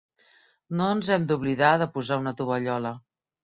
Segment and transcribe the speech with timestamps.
[0.79, 2.99] No ens hem d'oblidar de posar una tovallola.